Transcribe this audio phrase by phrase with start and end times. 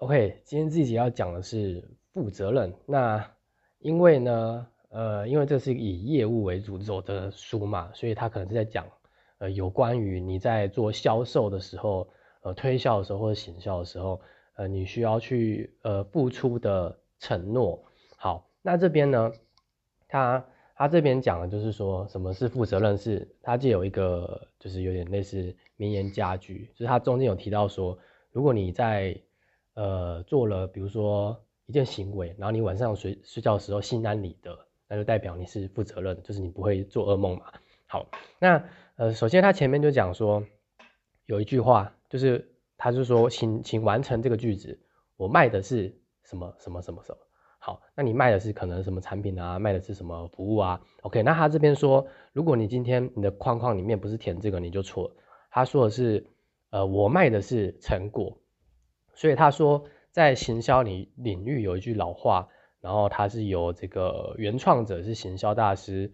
[0.00, 1.82] OK，今天这集要讲的是
[2.12, 2.70] 负责任。
[2.84, 3.26] 那
[3.78, 8.86] 因为呢，呃，因为这是以业务为主轴的书嘛，所以他可能是在讲，
[9.38, 12.06] 呃，有关于你在做销售的时候，
[12.42, 14.20] 呃，推销的时候或者行销的时候，
[14.56, 17.82] 呃，你需要去呃付出的承诺。
[18.18, 19.32] 好，那这边呢，
[20.08, 20.44] 他
[20.74, 27.98] 他这边讲的就是说什么是负责任，是他就有一个就是有点类似名言佳句，就是他中间有提到说，
[28.30, 29.18] 如果你在
[29.76, 37.52] 呃，做了比如说一件行为，然后你晚上睡睡觉的时候心安理得，那就代表你是负责任，就是你不会做噩梦嘛。
[37.86, 38.06] 好，
[38.38, 38.64] 那
[38.96, 40.42] 呃，首先他前面就讲说
[41.26, 44.80] 有一句话，就是他就说，请请完成这个句子，
[45.18, 47.18] 我卖的是什么什么什么什么。
[47.58, 55.14] 好，那你卖的是可能什么产品啊，卖的是什么服务啊？OK，那他这边说，如果你今天你的框框里面不是填这个，你就错了。
[55.50, 56.26] 他说的是，
[56.70, 58.38] 呃，我卖的是成果。
[59.16, 62.48] 所以他说，在行销领领域有一句老话，
[62.82, 66.12] 然后他是由这个原创者是行销大师，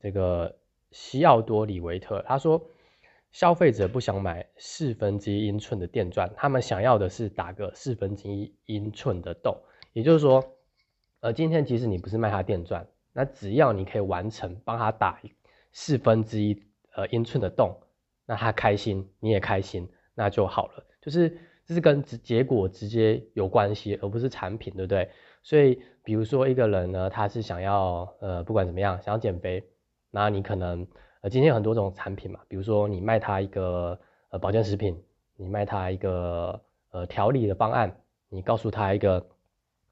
[0.00, 0.56] 这个
[0.90, 2.60] 西奥多里维特，他说，
[3.30, 9.56] 消费者不想买四分之一英寸的电钻，他们想要的是打个四分之一英寸的洞。
[9.92, 10.44] 也就是说，
[11.20, 15.20] 呃，今天即使你不是卖他电钻，那只要你可以完成帮他打
[15.70, 16.60] 四分之一
[16.96, 17.80] 呃英寸的洞，
[18.26, 21.38] 那他开心，你也开心，那就好了，就是。
[21.74, 25.08] 是跟结果直接有关系，而不是产品，对不对？
[25.42, 29.64] 所以，比如说一个人呢，他是想要呃，不管怎么样，想要减肥，
[30.10, 30.86] 那你可能
[31.22, 33.98] 呃，今天有很多种产品嘛，比如说你卖他一个
[34.30, 35.02] 呃保健食品，
[35.36, 37.96] 你卖他一个呃调理的方案，
[38.28, 39.26] 你告诉他一个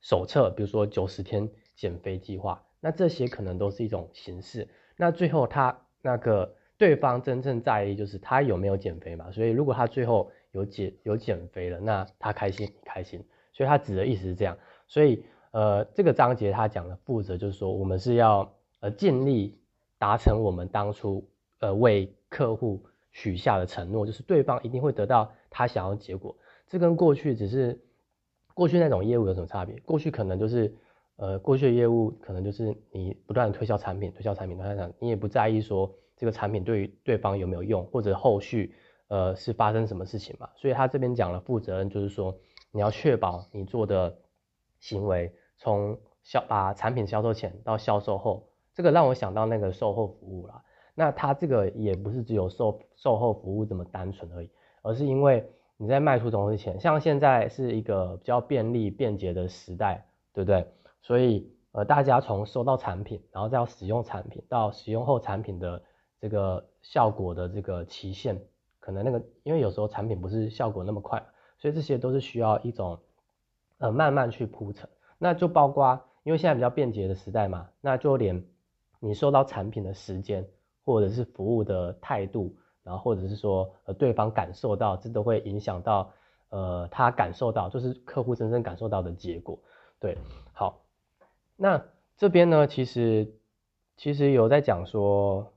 [0.00, 4.68] 手册，比如说九十天减肥计划，那这些可能都是一种形式。
[4.96, 14.56] 那最后他那个对方真正在意就是他有没有减肥嘛，所以如果他最后有减有减肥了，那他开心，你开心，所以他指的意思是这样。
[14.88, 19.58] 所以呃，这个章节他讲的负责就是说，我们是要呃尽力
[19.98, 21.28] 达成我们当初
[21.60, 26.34] 呃为客户许下的承诺，就是对方一定会得到他想要结果。
[26.66, 27.78] 这跟过去只是
[28.54, 29.76] 过去那种业务有什么差别？
[29.84, 30.74] 过去可能就是
[31.16, 38.74] 呃过去的业务可能就是你不断推销产品，推销产品，推销产品，你也不在意说这个产品对于对方有没有用，或者后续。
[39.08, 40.50] 呃，是发生什么事情嘛？
[40.56, 42.36] 所以他这边讲了负责任，就是说
[42.72, 44.18] 你要确保你做的
[44.80, 50.62] 行为，从销把产品销售前到销售后，这个让我想到那个售后服务了。
[50.94, 54.50] 那他这个也不是只有售售后服务这么单纯而已，
[54.82, 60.66] 而是因为你在卖出东西前，像现在是一个比较便利便捷的时代，对不对？
[61.02, 65.82] 所以呃，大家从收到产品，然后再要使用产品，到使用后产品的
[66.18, 68.40] 这个效果的这个期限。
[68.86, 71.20] 可能那个，因为有时候产品不是效果那么快，
[71.58, 72.96] 所以这些都是需要一种
[73.78, 74.88] 呃慢慢去铺陈。
[75.18, 78.44] 那就包括，因为现在比较便捷的时代嘛，那就连
[79.00, 80.46] 你收到产品的时间，
[80.84, 82.54] 或者是服务的态度，
[82.84, 86.12] 然后或者是说呃对方感受到，这都会影响到
[86.50, 89.58] 呃他感受到，就是客户真正感受到的结果。
[89.98, 90.16] 对，
[90.52, 90.80] 好，
[91.56, 91.84] 那
[92.16, 93.34] 这边呢，其实
[93.96, 95.52] 其实有在讲说，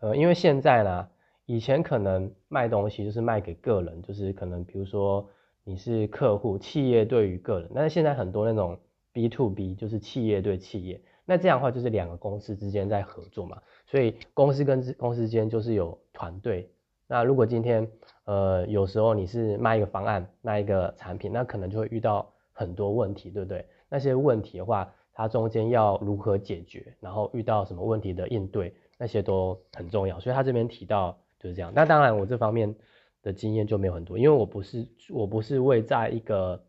[0.00, 1.08] 呃，因为现在呢。
[1.46, 5.28] 以前可能卖东西就是卖给个人，就是可能比如说
[5.62, 8.76] 你是客户，企业对于个人，但是现在很多那种
[9.12, 16.68] B to B 就是企业对企业，那这样的话就是两个公司之间在合作嘛，所以公司跟公司之间就是有团队。
[17.06, 17.88] 那如果今天
[18.24, 23.64] 呃有时候你是卖一个方案，卖一个产品，那可能就会遇到很多问题，对不对？
[23.88, 30.18] 那些问题的话，它中间要如何解决，然后遇到什么问题的应对，那些都很重要。
[30.18, 31.16] 所以他这边提到。
[31.46, 32.74] 就是这样，那当然我这方面
[33.22, 36.64] 的经验就没有很多，因为我不是我不是为在一个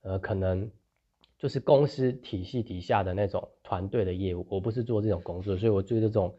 [0.00, 0.70] 呃可能
[1.36, 6.34] 就是公司体系底下的那种团队的业务，我不是做这种工作，所以我对这种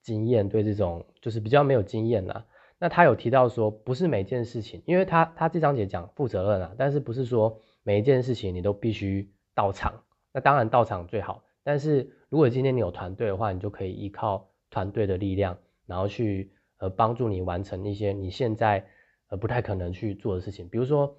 [0.00, 2.46] 经验对这种就是比较没有经验啦。
[2.78, 16.50] 那他有提到说，不是每件事情，因为他他这章节讲负责任啊，但是不是说每一件事情你都必须到场，那当然到场最好，但是如果今天你有团队的话，你就可以依靠团队的力量，然后去。
[16.80, 18.86] 呃，帮助你完成一些你现在
[19.28, 21.14] 呃不太可能去做的事情，比如说，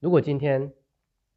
[0.00, 0.72] 如果今天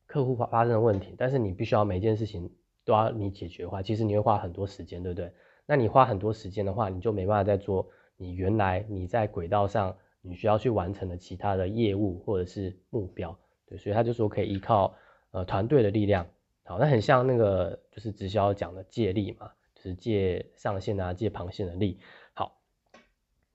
[0.08, 2.50] 客户发发生问题，但是你必须要每件事情
[2.86, 5.30] 都要你解决的话，其实你会花很多时间，对不对？
[5.66, 13.38] 那你花很多时间的话，你就没办法再做你原来你在轨道上你需要去完成的其他的业务或者是目标，
[13.68, 14.96] 对，所以他就说可以依靠
[15.32, 16.26] 呃团队的力量，
[16.64, 22.00] 好，那很像那个就是直销讲的借力嘛，就是借上线啊，借螃蟹的力。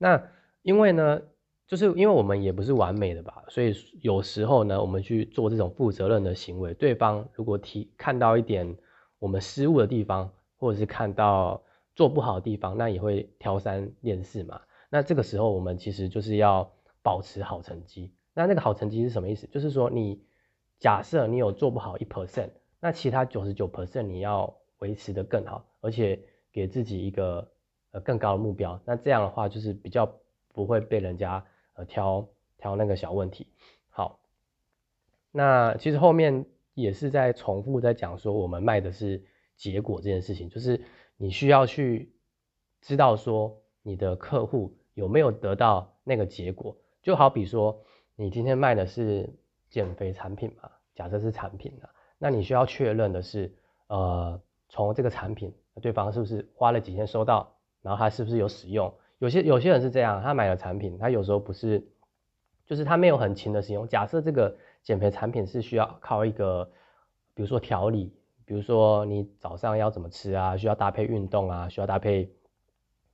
[0.03, 0.31] 那
[0.63, 1.21] 因为呢，
[1.67, 8.75] 就是因为我们也不是完美的吧，所以有时候呢，我们去做这种负责任的行为，对方如果提看到一点
[9.19, 11.63] 我们失误的地方，或者是看到
[11.95, 14.63] 做不好的地方，那也会挑三拣四嘛。
[14.89, 18.11] 那这个时候我们其实就是要保持好成绩。
[18.33, 19.47] 那那个好成绩是什么意思？
[19.49, 20.23] 就是说你
[20.79, 22.49] 假设你有做不好一 percent，
[22.81, 26.19] 那其他九十九 percent 你要维持的更好，而且
[26.51, 27.47] 给自己一个
[27.93, 28.81] 呃更高的目标。
[28.85, 30.11] 那这样的话就是比较
[30.53, 31.45] 不会被人家
[31.75, 31.85] 呃。
[31.85, 32.29] 挑
[32.59, 33.47] 挑那个小问题，
[33.89, 34.21] 好，
[35.33, 36.45] 那其实后面
[36.75, 39.25] 也是在重复在讲说，我们卖的是
[39.57, 40.79] 结果这件事情，就是
[41.17, 42.13] 你需要去
[42.83, 47.83] 知道说你的客户有没有得到那个结果，就好比说
[48.15, 49.35] 你今天卖的是
[49.71, 51.89] 减肥产品嘛，假设是产品啊，
[52.19, 53.55] 那你需要确认的是，
[53.87, 54.39] 呃，
[54.69, 55.51] 从这个产品
[55.81, 58.93] 对方是不是花了几天收到，然后他是不是有使用。
[59.19, 61.87] 有些有些人是这样，他买了产品，他有时候不是，
[62.65, 63.87] 就是他没有很勤的使用。
[63.87, 66.65] 假设这个减肥产品是需要靠一个，
[67.35, 72.33] 比如说调理，比如说你早上要怎么吃啊，需要搭配运动啊，需要搭配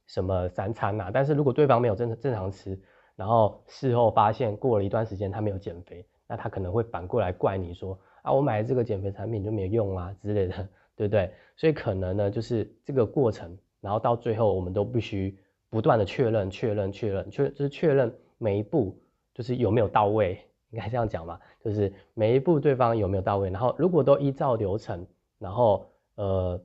[0.06, 1.10] 什么三餐啊。
[1.12, 2.78] 但是如果对方没有正正常吃，
[3.16, 11.32] 然后事后发现过了一段时间他没有减肥，那他可能会反过来怪你说啊，我买了这个减肥产品就没有用啊之类的， 对不对？
[11.56, 15.38] 所以可能呢，就是这个过程，然后到最后我们都必须。
[15.68, 18.96] 不断的确认、确认、确认，确就是确认每一步
[19.34, 20.38] 就是有没有到位，
[20.70, 21.38] 应该这样讲嘛？
[21.60, 25.04] 就是每一步对方有没有到位，然后如果都依照流程，
[25.38, 25.84] 然后
[26.14, 26.58] 呃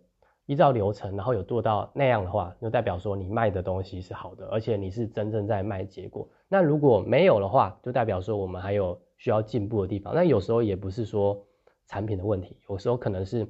[0.46, 6.30] 依照流程，然后有做到那样的话，就代表说你卖的东西是好的，而且你是真正在卖结果。
[6.48, 10.14] 那如果没有的话，就代表说我们还有需要进步的地方。
[10.14, 11.44] 那有时候也不是说
[11.88, 13.48] 产品的问题，有时候可能是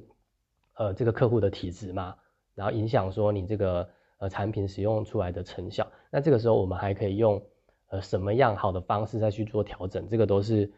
[0.76, 2.16] 呃这个客户的体质嘛，
[2.54, 3.88] 然后影响说你这个。
[4.18, 7.42] 呃，产品使用出来的成效，那这个时候我们还可以用
[7.88, 10.06] 呃什么样好的方式再去做调整？
[10.08, 10.72] 这个都是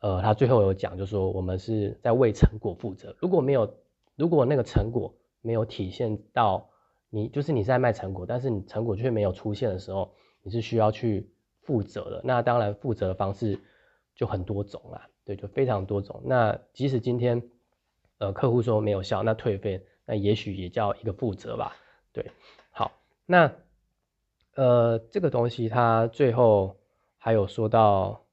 [0.00, 3.14] 呃他最后有讲，就是说我们是在为成果负责。
[3.18, 3.74] 如果没有，
[4.16, 6.70] 如果那个成果没有体现到
[7.10, 10.10] 你，就是你在卖成果，但是你成果却没有出现的时候，
[10.42, 11.30] 你是需要去
[11.60, 12.22] 负责的。
[12.24, 13.60] 那当然负责的方式
[14.14, 16.22] 就很多种啦，对，就非常多种。
[16.24, 17.42] 那即使今天
[18.16, 21.76] 呃客户说没有效，那退费，那也许也叫一个负责吧，
[22.14, 22.30] 对。
[22.70, 22.90] 好
[23.26, 23.52] 那，
[24.54, 26.74] 呃，这个东西它最后
[27.18, 28.24] 还有说到，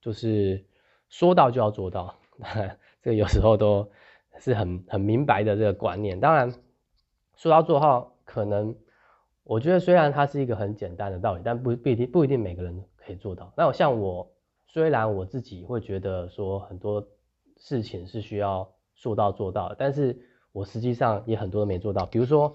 [0.00, 0.64] 就是
[1.08, 2.14] 说到就要做到，
[3.02, 3.90] 这个有时候都
[4.38, 6.20] 是很很明白的这个观念。
[6.20, 6.54] 当然，
[7.36, 8.76] 说到做到，可能
[9.42, 13.52] 我觉得虽然它是一个很简单的道理，但不不一定不一定每个人可以做到。
[13.56, 14.30] 那我像我，
[14.68, 17.04] 虽然我自己会觉得说很多
[17.56, 20.16] 事情是需要说到做到，但是
[20.58, 22.54] 我实际上也很多都没做到，比如说。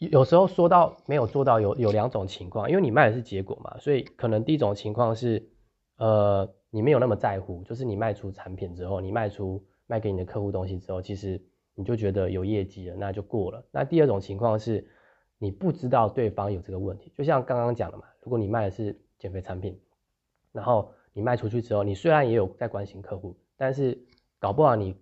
[0.00, 5.48] 有时候说到没有做到，有有两种情况，因为你卖的是结果嘛，所以可能第一种情况是，
[5.96, 11.42] 呃，你没有那么在乎，就是你卖出产品之后，你卖出卖给你的客户东西之后，其实
[11.74, 13.64] 你就觉得有业绩了，那就过了。
[13.72, 14.88] 那第二种情况是，
[15.36, 19.80] 你不知道对方有这个问题，就像刚刚讲的嘛，如果你卖的是减肥产品，
[20.52, 23.98] 然后你卖出去之后，你虽然也有在关心客户，但是
[24.38, 24.94] 搞不好你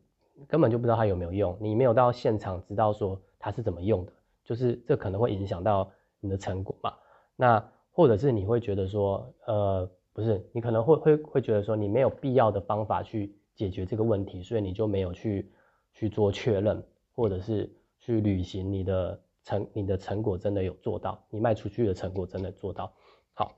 [0.48, 4.12] 根本就不知道它有没有用，你没有到现场知道说它是怎么用的。
[4.44, 5.90] 就是这可能会影响到
[6.20, 6.94] 你的成果嘛？
[7.34, 15.50] 那或者是你会觉得说，呃，不是，你可能会会会觉得说，你没有必要的方法去解决这个问题，所以你就没有去
[15.93, 16.81] 去做确认，
[17.12, 22.93] 或者是去履行你的成你的成果真的有做到，你卖出去的成果真的做到。
[23.34, 23.52] 好，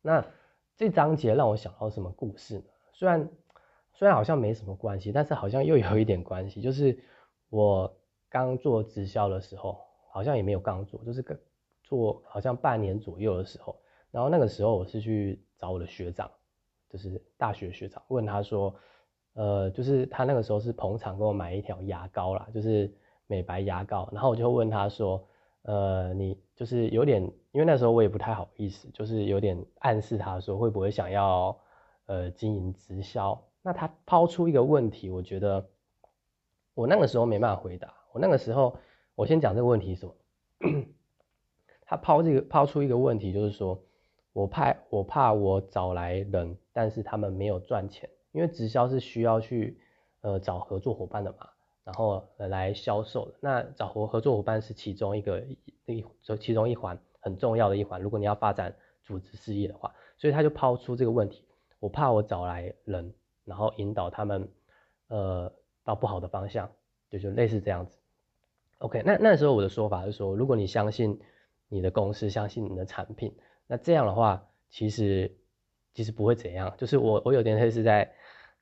[0.00, 0.24] 那
[0.76, 2.64] 这章节让我想到什么故事呢？
[2.94, 3.28] 虽然
[3.96, 6.96] 虽然好像没什么关系，但是好像又有一点关系，就是
[7.50, 7.92] 我
[8.28, 9.84] 刚做直销的时候。
[10.08, 11.22] 好像也没有刚做，就是
[11.82, 13.76] 做好像半年左右的时候，
[14.10, 16.30] 然后那个时候我是去找我的学长，
[16.88, 18.74] 就是大学学长，问他说，
[19.34, 22.90] 呃，就是他那个时候是捧场给我买一条牙膏啦，就是
[23.26, 25.22] 美白牙膏，然后我就问他说，
[25.64, 27.22] 呃，你就是有点，
[27.52, 31.54] 因为那时候我也不太好意思，就是有点暗示他说会不会想要
[32.06, 35.68] 呃经营直销，那他抛出一个问题，我觉得
[36.72, 38.78] 我那个时候没办法回答，我那个时候。
[39.16, 40.14] 我先讲这个问题什么？
[41.86, 43.82] 他抛这个抛出一个问题，就是说
[44.34, 49.80] 我怕我怕我找来人，但是他们没有赚钱，因为直销是需要去
[50.20, 51.48] 呃找合作伙伴的嘛，
[51.82, 53.34] 然后来销售的。
[53.40, 55.42] 那找合合作伙伴是其中一个
[55.86, 58.02] 一就其中一环很重要的一环。
[58.02, 61.42] 如果你要发展组织事业的话，所以他就抛出这个问题：
[61.80, 63.14] 我怕我找来人，
[63.46, 64.46] 然后引导他们
[65.08, 65.50] 呃
[65.82, 66.70] 到不好的方向，
[67.08, 67.96] 就就类似这样子。
[68.78, 71.18] OK，那那时候我的说法是说，如果你相信
[71.68, 73.34] 你的公司，相信你的产品，
[73.66, 75.34] 那这样的话，其实
[75.94, 78.12] 其实不会怎样，就是我我有点类似在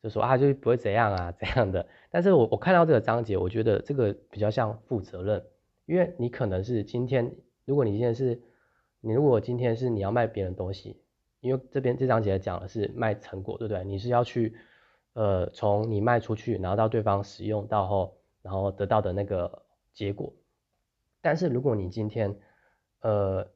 [0.02, 1.84] 就说啊，就不会怎样啊这样的。
[2.10, 5.44] 但是我我看到这个章节，我觉得这个比较像负责任，
[5.86, 8.40] 因为你可能是今天，如果你今天是
[9.00, 11.00] 你如果今天是你要卖别人东西，
[11.40, 13.82] 因为这边这章节讲的是卖成果，对不对？
[13.84, 14.54] 你是要去
[15.14, 20.32] 呃从你卖出去，然后到对方使用到后，然后得到的那个结果。
[21.20, 22.38] 但是如果你今天
[23.00, 23.48] 呃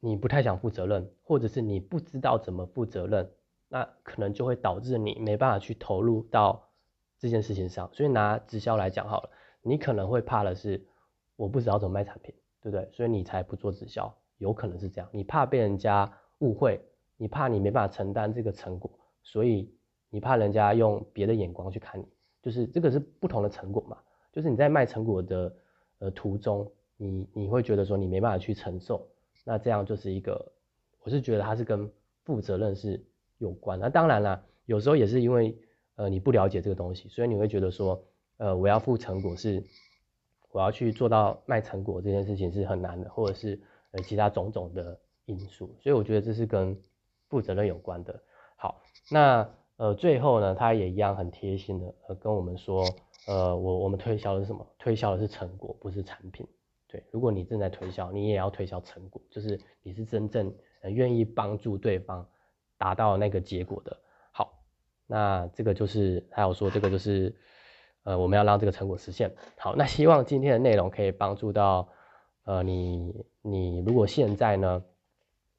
[0.00, 3.30] 你不太想负责任，或者是你不知道怎么负责任，
[3.68, 6.68] 那可能就会导致你没办法去投入到
[7.18, 7.88] 这件事情上。
[7.94, 9.30] 所以拿直销来讲好了，
[9.62, 10.86] 你可能会怕的是
[11.36, 12.86] 我不知道怎么卖产品，对不对？
[12.92, 15.08] 所以你才不做直销，有可能是这样。
[15.10, 16.80] 你怕被人家误会，
[17.16, 18.90] 你怕你没办法承担这个成果，
[19.22, 19.74] 所以
[20.14, 22.06] 你怕人家用别的眼光去看你，
[22.40, 23.98] 就是这个是不同的成果嘛。
[24.32, 25.52] 就是你在卖成果的
[25.98, 29.04] 呃途中，你你会觉得说你没办法去承受。
[29.42, 30.52] 那这样就是一个，
[31.02, 31.90] 我是觉得它是跟
[32.22, 33.04] 负责任是
[33.38, 33.76] 有关。
[33.76, 35.58] 那当然啦，有时候也是因为
[35.96, 38.00] 呃你不了解这个东西，所以你会觉得说，
[38.36, 39.64] 呃我要付成果是，
[40.52, 45.74] 我要去做到卖成果这件事情是很难的，或者是呃其他种种的因素。
[45.80, 46.80] 所以我觉得这是跟
[47.28, 48.22] 负责任有关的。
[48.54, 48.80] 好，
[49.10, 52.84] 那呃最后呢，他也一样很贴心的呃跟我们说，
[53.26, 54.66] 呃我我们推销的是什么？
[54.78, 56.46] 推销的是成果，不是产品。
[56.86, 60.54] 对，如果你正在推销，你也要推销成果，就是你是真正
[60.84, 62.24] 愿意帮助对方
[62.78, 63.96] 达到那个结果的。
[64.30, 64.62] 好，
[65.06, 67.34] 那这个就是还有说这个就是
[68.04, 69.34] 呃我们要让这个成果实现。
[69.58, 71.88] 好，那希望今天的内容可以帮助到
[72.44, 74.84] 呃你你如果现在呢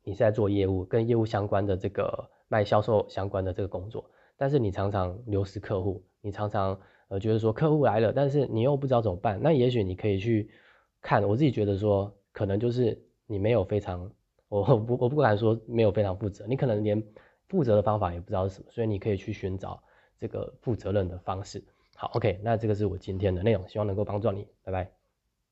[0.04, 10.50] 你是在做业务跟业务相关的这个卖销售相关的这个工作，但是你常常流失客户，你常常呃觉得说客户来了，但是你又不知道怎么办，那也许你可以去。
[11.02, 14.12] 看我自己觉得说，可能就是你没有非常，
[14.50, 17.00] 我不我不敢说没有非常负责，你可能连
[17.48, 19.80] 负责的方法也不知道是什么，所以你可以去寻找
[20.18, 21.64] 这个负责任的方式。
[21.96, 25.05] 好，OK，那这个是我今天的内容，希望能够帮助到你，拜拜。